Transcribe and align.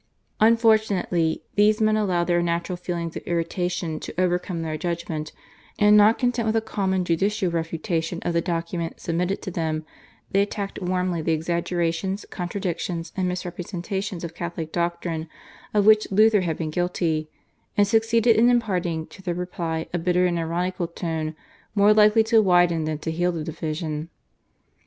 Unfortunately 0.39 1.43
these 1.53 1.79
men 1.79 1.95
allowed 1.95 2.23
their 2.23 2.41
natural 2.41 2.75
feelings 2.75 3.15
of 3.15 3.21
irritation 3.27 3.99
to 3.99 4.19
overcome 4.19 4.63
their 4.63 4.75
judgment, 4.75 5.31
and 5.77 5.95
not 5.95 6.17
content 6.17 6.47
with 6.47 6.55
a 6.55 6.59
calm 6.59 6.91
and 6.91 7.05
judicial 7.05 7.51
refutation 7.51 8.17
of 8.23 8.33
the 8.33 8.41
document 8.41 8.99
submitted 8.99 9.43
to 9.43 9.51
them, 9.51 9.85
they 10.31 10.41
attacked 10.41 10.81
warmly 10.81 11.21
the 11.21 11.33
exaggerations, 11.33 12.25
contradictions, 12.31 13.13
and 13.15 13.27
misrepresentations 13.27 14.23
of 14.23 14.33
Catholic 14.33 14.71
doctrine 14.71 15.29
of 15.71 15.85
which 15.85 16.07
Luther 16.09 16.41
had 16.41 16.57
been 16.57 16.71
guilty, 16.71 17.29
and 17.77 17.87
succeeded 17.87 18.35
in 18.35 18.49
imparting 18.49 19.05
to 19.05 19.21
their 19.21 19.35
reply 19.35 19.85
a 19.93 19.99
bitter 19.99 20.25
and 20.25 20.39
ironical 20.39 20.87
tone 20.87 21.35
more 21.75 21.93
likely 21.93 22.23
to 22.23 22.41
widen 22.41 22.85
than 22.85 22.97
to 22.97 23.11
heal 23.11 23.31
the 23.31 23.43
division. 23.43 24.09